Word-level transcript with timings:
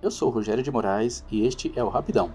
eu 0.00 0.10
sou 0.10 0.30
Rogério 0.30 0.62
de 0.62 0.70
Moraes 0.70 1.24
e 1.30 1.44
este 1.44 1.72
é 1.74 1.82
o 1.82 1.88
Rapidão. 1.88 2.32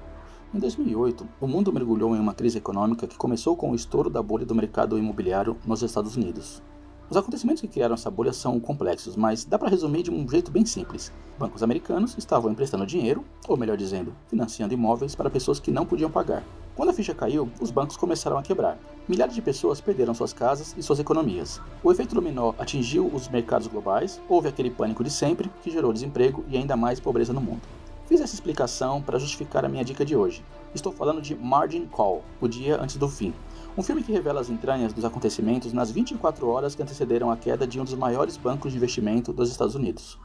Em 0.53 0.59
2008, 0.59 1.27
o 1.39 1.47
mundo 1.47 1.71
mergulhou 1.71 2.15
em 2.15 2.19
uma 2.19 2.33
crise 2.33 2.57
econômica 2.57 3.07
que 3.07 3.17
começou 3.17 3.55
com 3.55 3.71
o 3.71 3.75
estouro 3.75 4.09
da 4.09 4.21
bolha 4.21 4.45
do 4.45 4.53
mercado 4.53 4.97
imobiliário 4.97 5.57
nos 5.65 5.81
Estados 5.81 6.15
Unidos. 6.15 6.61
Os 7.09 7.17
acontecimentos 7.17 7.61
que 7.61 7.67
criaram 7.67 7.95
essa 7.95 8.11
bolha 8.11 8.33
são 8.33 8.59
complexos, 8.59 9.15
mas 9.15 9.45
dá 9.45 9.57
para 9.57 9.69
resumir 9.69 10.03
de 10.03 10.11
um 10.11 10.27
jeito 10.27 10.51
bem 10.51 10.65
simples. 10.65 11.11
Bancos 11.39 11.63
americanos 11.63 12.17
estavam 12.17 12.51
emprestando 12.51 12.85
dinheiro, 12.85 13.23
ou 13.47 13.57
melhor 13.57 13.77
dizendo, 13.77 14.13
financiando 14.27 14.73
imóveis 14.73 15.15
para 15.15 15.29
pessoas 15.29 15.59
que 15.59 15.71
não 15.71 15.85
podiam 15.85 16.11
pagar. 16.11 16.43
Quando 16.75 16.89
a 16.89 16.93
ficha 16.93 17.13
caiu, 17.13 17.51
os 17.61 17.69
bancos 17.69 17.95
começaram 17.95 18.35
a 18.35 18.41
quebrar. 18.41 18.79
Milhares 19.07 19.35
de 19.35 19.43
pessoas 19.43 19.79
perderam 19.79 20.15
suas 20.15 20.33
casas 20.33 20.73
e 20.75 20.81
suas 20.81 20.99
economias. 20.99 21.61
O 21.83 21.91
efeito 21.91 22.15
dominó 22.15 22.53
atingiu 22.57 23.05
os 23.13 23.27
mercados 23.27 23.67
globais, 23.67 24.19
houve 24.27 24.47
aquele 24.47 24.71
pânico 24.71 25.03
de 25.03 25.11
sempre 25.11 25.51
que 25.61 25.69
gerou 25.69 25.93
desemprego 25.93 26.43
e 26.47 26.57
ainda 26.57 26.75
mais 26.75 26.99
pobreza 26.99 27.31
no 27.31 27.39
mundo. 27.39 27.61
Fiz 28.07 28.21
essa 28.21 28.33
explicação 28.33 29.03
para 29.03 29.19
justificar 29.19 29.63
a 29.63 29.69
minha 29.69 29.83
dica 29.83 30.03
de 30.03 30.15
hoje. 30.15 30.43
Estou 30.73 30.91
falando 30.91 31.21
de 31.21 31.35
Margin 31.35 31.85
Call, 31.85 32.23
o 32.41 32.47
dia 32.47 32.81
antes 32.81 32.97
do 32.97 33.07
fim. 33.07 33.35
Um 33.77 33.83
filme 33.83 34.01
que 34.01 34.11
revela 34.11 34.41
as 34.41 34.49
entranhas 34.49 34.93
dos 34.93 35.05
acontecimentos 35.05 35.73
nas 35.73 35.91
24 35.91 36.47
horas 36.47 36.73
que 36.73 36.81
antecederam 36.81 37.29
a 37.29 37.37
queda 37.37 37.67
de 37.67 37.79
um 37.79 37.83
dos 37.83 37.93
maiores 37.93 38.35
bancos 38.35 38.71
de 38.71 38.77
investimento 38.79 39.31
dos 39.31 39.51
Estados 39.51 39.75
Unidos. 39.75 40.17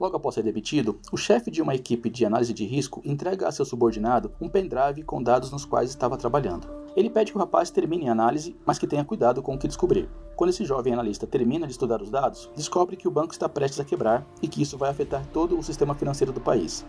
Logo 0.00 0.16
após 0.16 0.36
ser 0.36 0.44
demitido, 0.44 1.00
o 1.10 1.16
chefe 1.16 1.50
de 1.50 1.60
uma 1.60 1.74
equipe 1.74 2.08
de 2.08 2.24
análise 2.24 2.54
de 2.54 2.64
risco 2.64 3.02
entrega 3.04 3.48
a 3.48 3.52
seu 3.52 3.64
subordinado 3.64 4.30
um 4.40 4.48
pendrive 4.48 5.02
com 5.02 5.20
dados 5.20 5.50
nos 5.50 5.64
quais 5.64 5.90
estava 5.90 6.16
trabalhando. 6.16 6.68
Ele 6.94 7.10
pede 7.10 7.32
que 7.32 7.36
o 7.36 7.40
rapaz 7.40 7.68
termine 7.68 8.08
a 8.08 8.12
análise, 8.12 8.54
mas 8.64 8.78
que 8.78 8.86
tenha 8.86 9.04
cuidado 9.04 9.42
com 9.42 9.56
o 9.56 9.58
que 9.58 9.66
descobrir. 9.66 10.08
Quando 10.36 10.50
esse 10.50 10.64
jovem 10.64 10.92
analista 10.92 11.26
termina 11.26 11.66
de 11.66 11.72
estudar 11.72 12.00
os 12.00 12.10
dados, 12.10 12.48
descobre 12.54 12.96
que 12.96 13.08
o 13.08 13.10
banco 13.10 13.32
está 13.32 13.48
prestes 13.48 13.80
a 13.80 13.84
quebrar 13.84 14.24
e 14.40 14.46
que 14.46 14.62
isso 14.62 14.78
vai 14.78 14.88
afetar 14.88 15.26
todo 15.32 15.58
o 15.58 15.62
sistema 15.64 15.96
financeiro 15.96 16.32
do 16.32 16.40
país. 16.40 16.86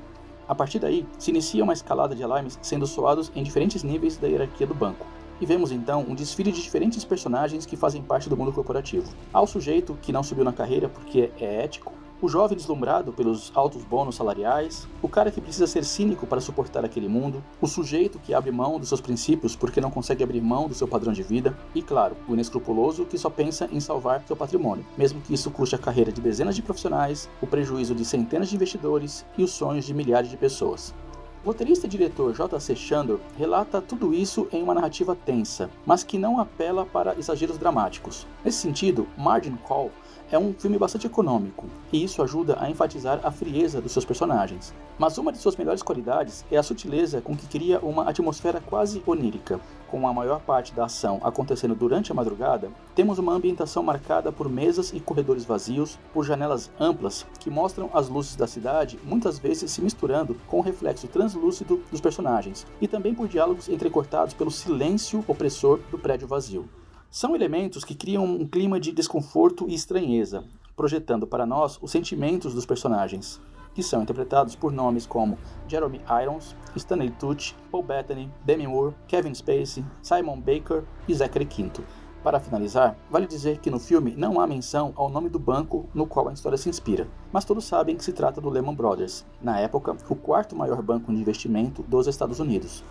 A 0.47 0.53
partir 0.53 0.77
daí, 0.77 1.03
se 1.17 1.31
inicia 1.31 1.63
uma 1.63 1.73
escalada 1.73 2.13
de 2.13 2.23
alarmes 2.23 2.59
sendo 2.61 2.85
soados 2.85 3.31
em 3.35 3.41
diferentes 3.41 3.81
níveis 3.81 4.17
da 4.17 4.27
hierarquia 4.27 4.67
do 4.67 4.75
banco. 4.75 5.07
E 5.41 5.47
vemos 5.47 5.71
então 5.71 6.05
um 6.07 6.13
desfile 6.13 6.51
de 6.51 6.61
diferentes 6.61 7.03
personagens 7.03 7.65
que 7.65 7.75
fazem 7.75 8.03
parte 8.03 8.29
do 8.29 8.37
mundo 8.37 8.53
corporativo. 8.53 9.11
Há 9.33 9.41
o 9.41 9.47
sujeito 9.47 9.97
que 9.99 10.11
não 10.11 10.21
subiu 10.21 10.43
na 10.43 10.53
carreira 10.53 10.89
porque 10.89 11.31
é 11.39 11.63
ético, 11.63 11.93
o 12.21 12.27
jovem 12.27 12.57
deslumbrado 12.57 13.13
pelos 13.13 13.51
altos 13.55 13.83
bônus 13.83 14.15
salariais, 14.15 14.87
o 15.01 15.07
cara 15.07 15.31
que 15.31 15.41
precisa 15.41 15.67
ser 15.67 15.85
cínico 15.85 16.27
para 16.27 16.41
suportar 16.41 16.83
aquele 16.83 17.07
mundo, 17.07 17.43
o 17.61 17.67
sujeito 17.67 18.19
que 18.19 18.33
abre 18.33 18.51
mão 18.51 18.79
dos 18.79 18.89
seus 18.89 19.01
princípios 19.01 19.55
porque 19.55 19.81
não 19.81 19.91
consegue 19.91 20.23
abrir 20.23 20.41
mão 20.41 20.67
do 20.67 20.73
seu 20.73 20.87
padrão 20.87 21.13
de 21.13 21.23
vida, 21.23 21.57
e 21.73 21.81
claro, 21.81 22.15
o 22.27 22.33
inescrupuloso 22.33 23.05
que 23.05 23.17
só 23.17 23.29
pensa 23.29 23.69
em 23.71 23.79
salvar 23.79 24.23
seu 24.27 24.35
patrimônio, 24.35 24.85
mesmo 24.97 25.21
que 25.21 25.33
isso 25.33 25.49
custe 25.51 25.75
a 25.75 25.79
carreira 25.79 26.11
de 26.11 26.21
dezenas 26.21 26.55
de 26.55 26.61
profissionais, 26.61 27.29
o 27.41 27.47
prejuízo 27.47 27.95
de 27.95 28.03
centenas 28.03 28.49
de 28.49 28.55
investidores 28.55 29.25
e 29.37 29.43
os 29.43 29.51
sonhos 29.51 29.85
de 29.85 29.93
milhares 29.93 30.29
de 30.29 30.37
pessoas. 30.37 30.93
O 31.41 31.47
roteirista 31.47 31.85
e 31.85 31.89
diretor 31.89 32.33
J.C. 32.33 32.75
Chandor 32.75 33.17
relata 33.37 33.81
tudo 33.81 34.13
isso 34.13 34.49
em 34.51 34.61
uma 34.61 34.73
narrativa 34.73 35.15
tensa, 35.15 35.69
mas 35.85 36.03
que 36.03 36.17
não 36.17 36.37
apela 36.37 36.85
para 36.85 37.17
exageros 37.17 37.57
dramáticos. 37.57 38.27
Nesse 38.43 38.57
sentido, 38.57 39.07
Margin 39.17 39.55
Call 39.55 39.89
é 40.31 40.37
um 40.37 40.53
filme 40.53 40.77
bastante 40.77 41.07
econômico, 41.07 41.65
e 41.91 42.03
isso 42.03 42.21
ajuda 42.21 42.57
a 42.59 42.69
enfatizar 42.69 43.19
a 43.23 43.31
frieza 43.31 43.81
dos 43.81 43.91
seus 43.91 44.05
personagens. 44.05 44.73
Mas 44.97 45.17
uma 45.17 45.31
de 45.31 45.37
suas 45.39 45.55
melhores 45.55 45.81
qualidades 45.81 46.45
é 46.51 46.57
a 46.57 46.63
sutileza 46.63 47.21
com 47.21 47.35
que 47.35 47.47
cria 47.47 47.79
uma 47.79 48.07
atmosfera 48.07 48.61
quase 48.61 49.01
onírica. 49.07 49.59
Com 49.89 50.07
a 50.07 50.13
maior 50.13 50.39
parte 50.41 50.73
da 50.73 50.85
ação 50.85 51.19
acontecendo 51.23 51.73
durante 51.73 52.11
a 52.11 52.15
madrugada, 52.15 52.69
temos 52.93 53.17
uma 53.17 53.33
ambientação 53.33 53.81
marcada 53.81 54.31
por 54.31 54.47
mesas 54.47 54.93
e 54.93 54.99
corredores 54.99 55.45
vazios, 55.45 55.97
por 56.13 56.23
janelas 56.23 56.69
amplas 56.79 57.25
que 57.39 57.49
mostram 57.49 57.89
as 57.91 58.07
luzes 58.07 58.35
da 58.35 58.45
cidade, 58.45 58.99
muitas 59.03 59.39
vezes 59.39 59.71
se 59.71 59.81
misturando 59.81 60.35
com 60.47 60.59
o 60.59 60.63
reflexo 60.63 61.07
translúcido 61.29 61.81
dos 61.91 62.01
personagens, 62.01 62.65
e 62.81 62.87
também 62.87 63.13
por 63.13 63.27
diálogos 63.27 63.69
entrecortados 63.69 64.33
pelo 64.33 64.49
silêncio 64.49 65.23
opressor 65.27 65.79
do 65.91 65.99
prédio 65.99 66.27
vazio. 66.27 66.67
São 67.11 67.35
elementos 67.35 67.83
que 67.83 67.95
criam 67.95 68.25
um 68.25 68.47
clima 68.47 68.79
de 68.79 68.91
desconforto 68.91 69.67
e 69.67 69.75
estranheza, 69.75 70.43
projetando 70.75 71.27
para 71.27 71.45
nós 71.45 71.77
os 71.81 71.91
sentimentos 71.91 72.53
dos 72.53 72.65
personagens, 72.65 73.39
que 73.75 73.83
são 73.83 74.01
interpretados 74.01 74.55
por 74.55 74.71
nomes 74.71 75.05
como 75.05 75.37
Jeremy 75.67 76.01
Irons, 76.21 76.55
Stanley 76.75 77.11
Tucci, 77.11 77.55
Paul 77.71 77.83
Bettany, 77.83 78.31
Demi 78.43 78.65
Moore, 78.65 78.95
Kevin 79.07 79.33
Spacey, 79.33 79.85
Simon 80.01 80.39
Baker 80.39 80.83
e 81.07 81.13
Zachary 81.13 81.45
Quinto. 81.45 81.83
Para 82.23 82.39
finalizar, 82.39 82.97
vale 83.09 83.25
dizer 83.25 83.59
que 83.59 83.69
no 83.69 83.79
filme 83.79 84.13
não 84.17 84.41
há 84.41 84.47
menção 84.47 84.91
ao 84.95 85.09
nome 85.09 85.29
do 85.29 85.39
banco 85.39 85.85
no 85.93 86.05
qual 86.05 86.27
a 86.27 86.33
história 86.33 86.57
se 86.57 86.67
inspira, 86.67 87.07
mas 87.31 87.45
todos 87.45 87.63
sabem 87.63 87.95
que 87.95 88.03
se 88.03 88.11
trata 88.11 88.41
do 88.41 88.49
Lehman 88.49 88.75
Brothers, 88.75 89.25
na 89.41 89.57
época 89.57 89.95
o 90.09 90.15
quarto 90.15 90.53
maior 90.53 90.81
banco 90.81 91.13
de 91.13 91.19
investimento 91.19 91.81
dos 91.83 92.07
Estados 92.07 92.41
Unidos. 92.41 92.83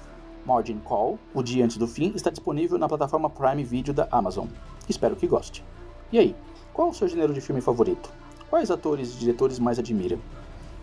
Margin 0.47 0.78
Call, 0.78 1.19
O 1.34 1.43
Dia 1.43 1.66
Antes 1.66 1.77
do 1.77 1.87
Fim, 1.87 2.12
está 2.15 2.31
disponível 2.31 2.78
na 2.78 2.89
plataforma 2.89 3.28
Prime 3.28 3.62
Video 3.62 3.93
da 3.93 4.09
Amazon. 4.11 4.47
Espero 4.89 5.15
que 5.15 5.27
goste. 5.27 5.62
E 6.10 6.19
aí, 6.19 6.34
qual 6.72 6.89
o 6.89 6.95
seu 6.95 7.06
gênero 7.06 7.34
de 7.34 7.43
filme 7.43 7.60
favorito? 7.60 8.10
Quais 8.49 8.71
atores 8.71 9.15
e 9.15 9.19
diretores 9.19 9.59
mais 9.59 9.78
admira? 9.78 10.19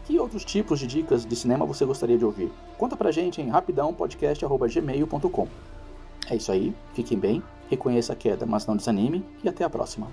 Que 0.05 0.19
outros 0.19 0.45
tipos 0.45 0.79
de 0.79 0.85
dicas 0.85 1.25
de 1.25 1.35
cinema 1.35 1.65
você 1.65 1.83
gostaria 1.83 2.15
de 2.15 2.23
ouvir? 2.23 2.53
Conta 2.77 2.95
pra 2.95 3.11
gente 3.11 3.41
em 3.41 3.49
rapidãopodcast.gmail.com. 3.49 5.47
É 6.29 6.35
isso 6.35 6.51
aí, 6.51 6.75
fiquem 6.93 7.17
bem, 7.17 7.41
reconheça 7.69 8.13
a 8.13 8.15
queda, 8.15 8.45
mas 8.45 8.65
não 8.65 8.75
desanime, 8.75 9.25
e 9.43 9.49
até 9.49 9.63
a 9.63 9.69
próxima. 9.69 10.07